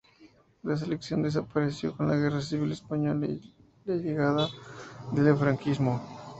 La 0.63 0.75
selección 0.75 1.21
desapareció 1.21 1.95
con 1.95 2.07
la 2.07 2.15
Guerra 2.15 2.41
Civil 2.41 2.71
española 2.71 3.23
y 3.27 3.53
la 3.85 3.97
llegada 3.97 4.47
del 5.11 5.37
franquismo. 5.37 6.01